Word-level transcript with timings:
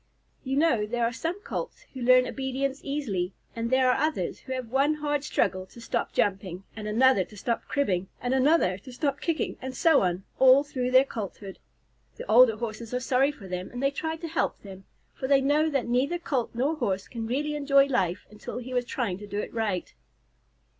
You 0.43 0.57
know 0.57 0.87
there 0.87 1.03
are 1.05 1.13
some 1.13 1.39
Colts 1.41 1.85
who 1.93 2.01
learn 2.01 2.25
obedience 2.25 2.81
easily, 2.83 3.33
and 3.55 3.69
there 3.69 3.87
are 3.91 4.01
others 4.01 4.39
who 4.39 4.53
have 4.53 4.71
one 4.71 4.95
hard 4.95 5.23
struggle 5.23 5.67
to 5.67 5.79
stop 5.79 6.11
jumping, 6.11 6.63
and 6.75 6.87
another 6.87 7.23
to 7.25 7.37
stop 7.37 7.67
cribbing, 7.67 8.07
and 8.19 8.33
another 8.33 8.79
to 8.79 8.91
stop 8.91 9.21
kicking, 9.21 9.57
and 9.61 9.77
so 9.77 10.01
on, 10.01 10.23
all 10.39 10.63
through 10.63 10.89
their 10.89 11.05
Colthood. 11.05 11.59
The 12.15 12.25
older 12.27 12.55
Horses 12.55 12.95
are 12.95 12.99
sorry 12.99 13.31
for 13.31 13.47
them 13.47 13.69
and 13.71 13.95
try 13.95 14.15
to 14.15 14.27
help 14.27 14.59
them, 14.63 14.85
for 15.13 15.27
they 15.27 15.39
know 15.39 15.69
that 15.69 15.87
neither 15.87 16.17
Colt 16.17 16.49
nor 16.55 16.77
Horse 16.77 17.07
can 17.07 17.27
really 17.27 17.53
enjoy 17.55 17.85
life 17.85 18.25
until 18.31 18.57
he 18.57 18.71
is 18.71 18.85
trying 18.85 19.19
to 19.19 19.27
do 19.27 19.47
right. 19.51 19.93